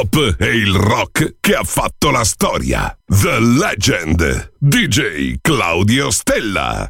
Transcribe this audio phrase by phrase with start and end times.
[0.00, 2.96] pop e il rock che ha fatto la storia.
[3.06, 6.88] The Legend, DJ Claudio Stella.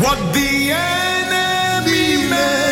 [0.00, 2.71] What the enemy man.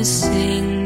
[0.00, 0.81] shine.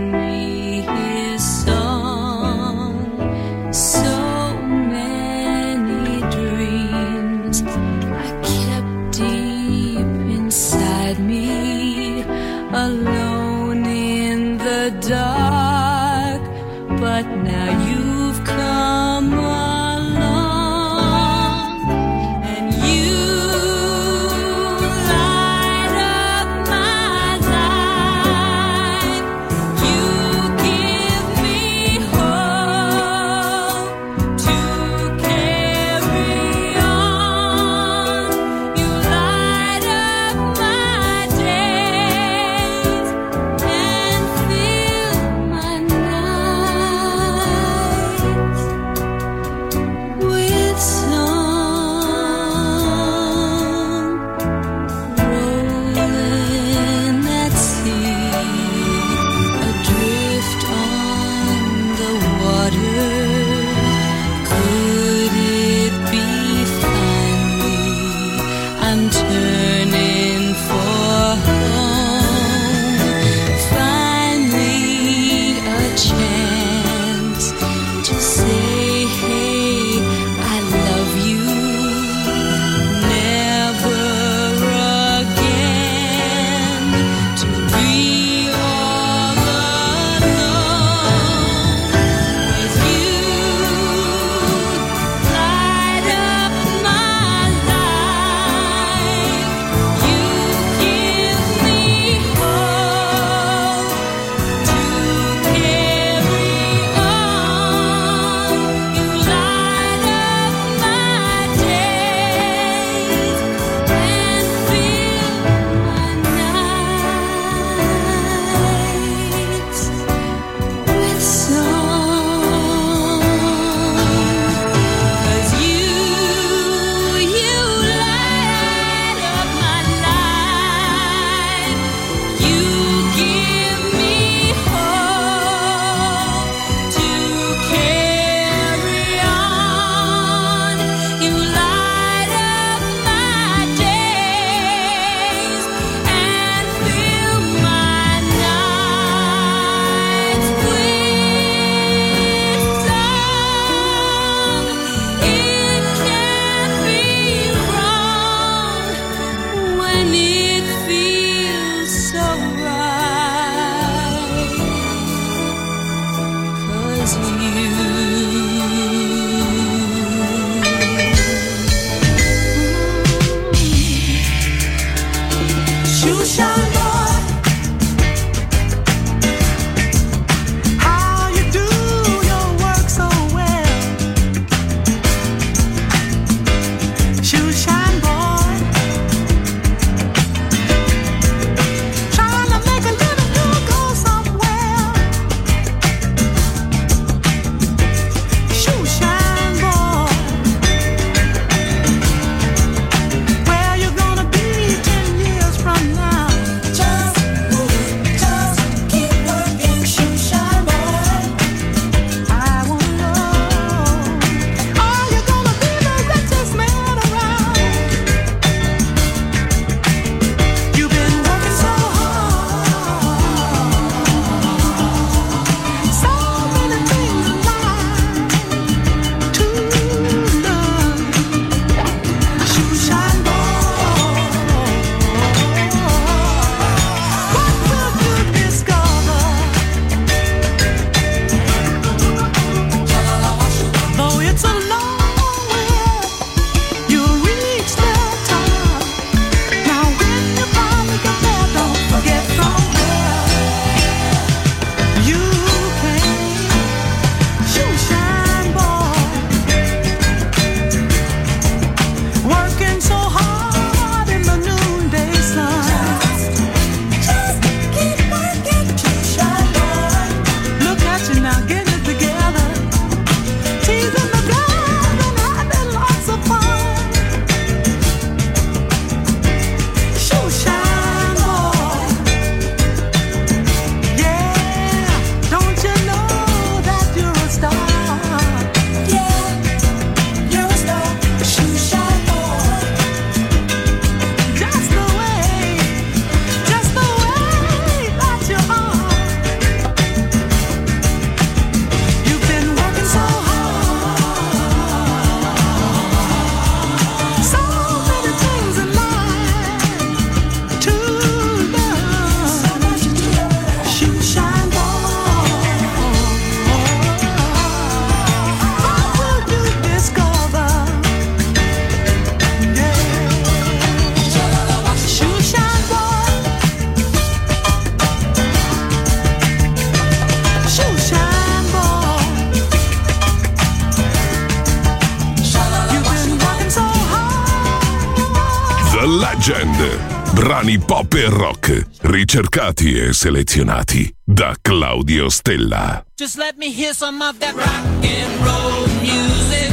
[345.36, 345.84] Bella.
[345.98, 349.50] Just let me hear some of that rock and roll music.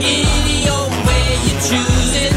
[0.00, 2.32] Any old way you choose it.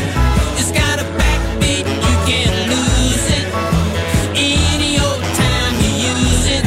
[0.59, 3.45] It's got a backbeat, you can't lose it.
[4.31, 6.63] Any old time you use it.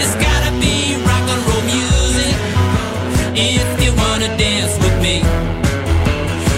[0.00, 2.34] It's gotta be rock and roll music.
[3.36, 5.16] If you wanna dance with me.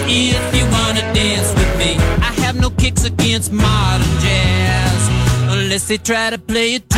[0.07, 1.91] If you wanna dance with me.
[2.23, 5.01] I have no kicks against modern jazz.
[5.55, 6.92] Unless they try to play it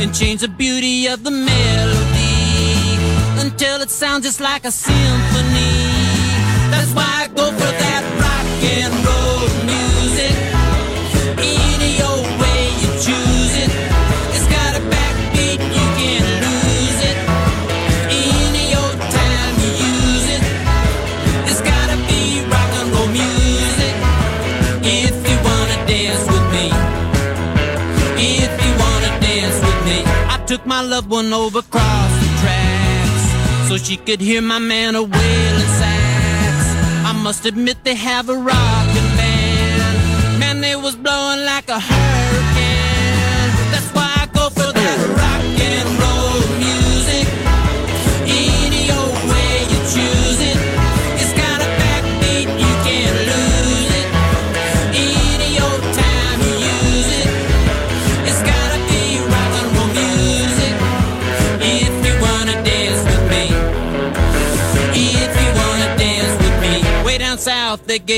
[0.00, 2.18] and change the beauty of the melody
[3.40, 5.74] until it sounds just like a symphony.
[6.70, 9.37] That's why I go for that rock and roll.
[30.68, 35.70] my loved one over across the tracks so she could hear my man a wailing
[35.80, 36.56] sax.
[37.06, 40.38] I must admit they have a rockin' band.
[40.38, 42.27] Man, they was blowing like a hurricane.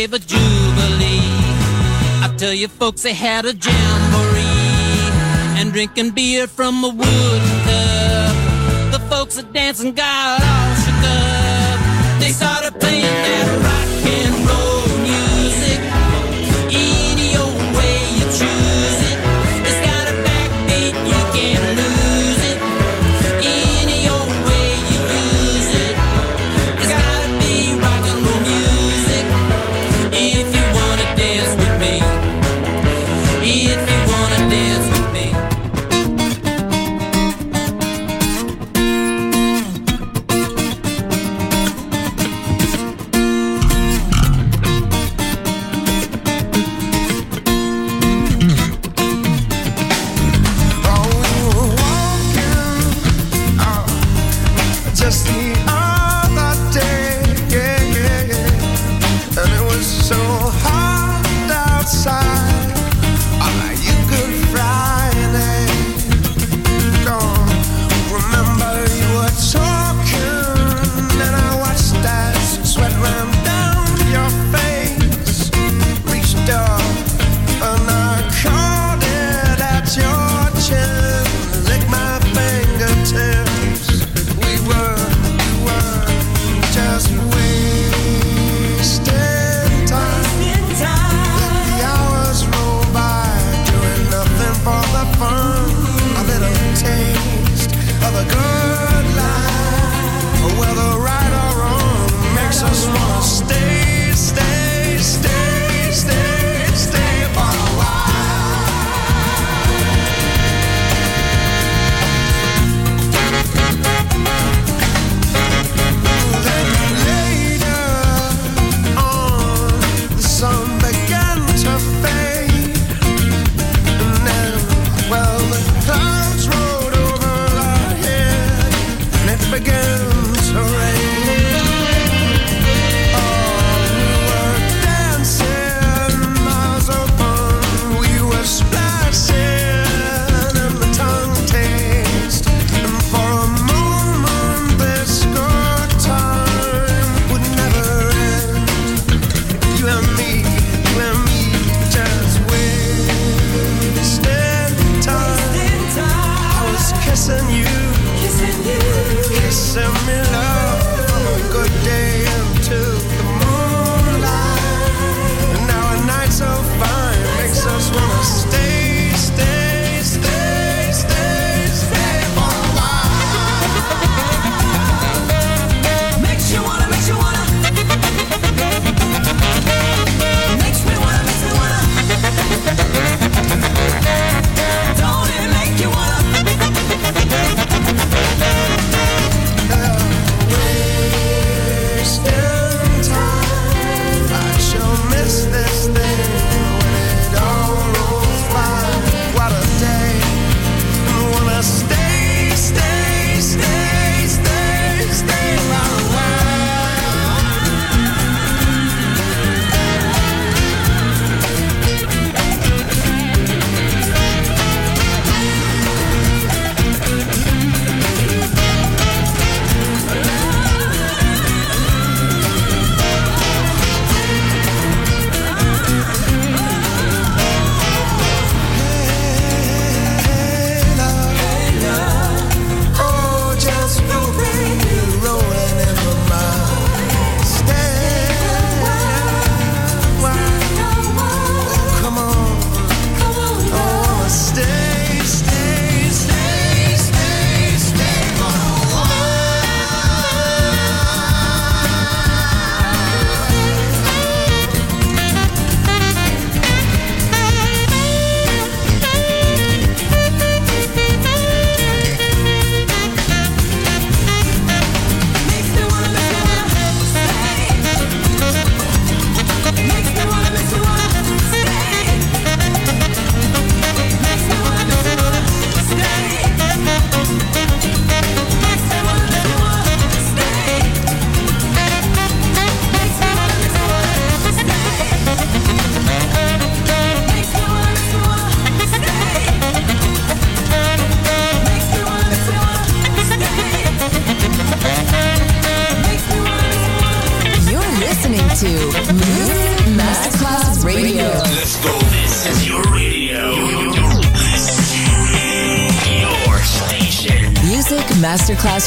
[0.00, 1.20] gave a jubilee.
[2.24, 4.40] I tell you folks, they had a jamboree
[5.60, 8.92] and drinking beer from a wooden cup.
[8.92, 10.59] The folks are dancing got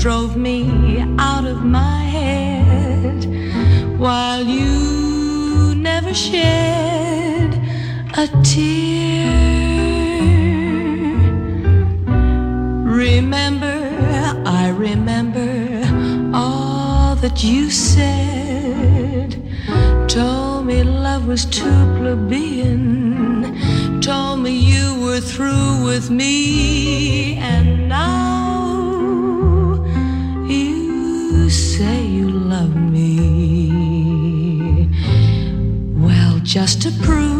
[0.00, 3.22] drove me out of my head
[3.98, 7.52] while you never shed
[8.16, 9.28] a tear.
[12.86, 13.78] Remember,
[14.46, 15.82] I remember
[16.34, 19.36] all that you said.
[20.08, 24.00] Told me love was too plebeian.
[24.00, 28.29] Told me you were through with me, and I.
[36.50, 37.39] just to prove.